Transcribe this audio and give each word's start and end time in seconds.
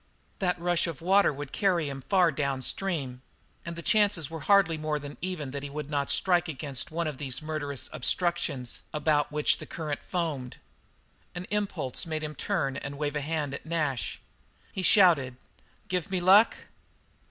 That 0.39 0.59
rush 0.59 0.87
of 0.87 0.99
water 0.99 1.31
would 1.31 1.51
carry 1.51 1.87
him 1.87 2.01
far 2.01 2.31
downstream 2.31 3.21
and 3.63 3.75
the 3.75 3.83
chances 3.83 4.31
were 4.31 4.39
hardly 4.39 4.75
more 4.75 4.97
than 4.97 5.15
even 5.21 5.51
that 5.51 5.61
he 5.61 5.69
would 5.69 5.91
not 5.91 6.09
strike 6.09 6.47
against 6.49 6.89
one 6.89 7.05
of 7.05 7.19
these 7.19 7.39
murderous 7.43 7.87
obstructions 7.93 8.81
about 8.95 9.31
which 9.31 9.59
the 9.59 9.67
current 9.67 10.01
foamed. 10.03 10.57
An 11.35 11.45
impulse 11.51 12.07
made 12.07 12.23
him 12.23 12.33
turn 12.33 12.77
and 12.77 12.97
wave 12.97 13.15
a 13.15 13.21
hand 13.21 13.51
to 13.51 13.59
Nash. 13.63 14.19
He 14.73 14.81
shouted: 14.81 15.37
"Give 15.87 16.09
me 16.09 16.19
luck?" 16.19 16.55